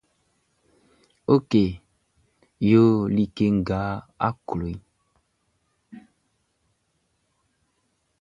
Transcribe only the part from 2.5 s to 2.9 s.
yo